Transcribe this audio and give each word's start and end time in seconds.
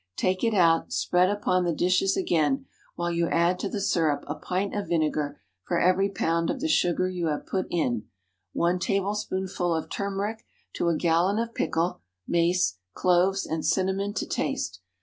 Take 0.15 0.43
it 0.43 0.55
out, 0.55 0.91
spread 0.91 1.29
upon 1.29 1.63
the 1.63 1.75
dishes 1.75 2.17
again, 2.17 2.65
while 2.95 3.11
you 3.11 3.27
add 3.29 3.59
to 3.59 3.69
the 3.69 3.79
syrup 3.79 4.23
a 4.25 4.33
pint 4.33 4.75
of 4.75 4.87
vinegar 4.87 5.39
for 5.61 5.79
every 5.79 6.09
pound 6.09 6.49
of 6.49 6.59
the 6.59 6.67
sugar 6.67 7.07
you 7.07 7.27
have 7.27 7.45
put 7.45 7.67
in, 7.69 8.07
one 8.51 8.79
tablespoonful 8.79 9.75
of 9.75 9.89
turmeric 9.91 10.43
to 10.73 10.87
a 10.89 10.97
gallon 10.97 11.37
of 11.37 11.53
pickle; 11.53 12.01
mace, 12.27 12.79
cloves 12.95 13.45
and 13.45 13.63
cinnamon 13.63 14.15
to 14.15 14.25
taste. 14.25 14.81